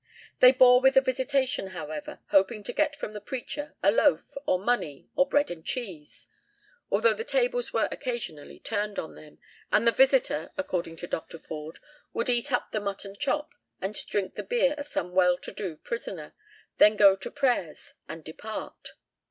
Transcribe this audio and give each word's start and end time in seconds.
They 0.39 0.51
bore 0.51 0.81
with 0.81 0.95
the 0.95 1.01
visitation, 1.01 1.67
however, 1.77 2.21
hoping 2.29 2.63
to 2.63 2.73
get 2.73 2.95
from 2.95 3.11
the 3.13 3.21
preacher 3.21 3.75
a 3.83 3.91
loaf, 3.91 4.33
or 4.47 4.57
money, 4.57 5.07
or 5.15 5.29
bread 5.29 5.51
and 5.51 5.63
cheese; 5.63 6.27
although 6.89 7.13
the 7.13 7.23
tables 7.23 7.71
were 7.71 7.87
occasionally 7.91 8.57
turned 8.57 8.97
on 8.97 9.13
them, 9.13 9.37
and 9.71 9.85
the 9.85 9.91
visitor, 9.91 10.53
according 10.57 10.95
to 10.95 11.07
Dr. 11.07 11.37
Forde, 11.37 11.77
"would 12.13 12.29
eat 12.29 12.51
up 12.51 12.71
the 12.71 12.81
mutton 12.81 13.15
chop 13.15 13.53
and 13.79 13.93
drink 14.07 14.33
the 14.33 14.41
beer 14.43 14.73
of 14.79 14.87
some 14.87 15.11
well 15.13 15.37
to 15.37 15.51
do 15.51 15.77
prisoner, 15.77 16.33
then 16.79 16.95
go 16.95 17.15
to 17.17 17.29
prayers, 17.29 17.93
and 18.09 18.23
depart." 18.23 18.93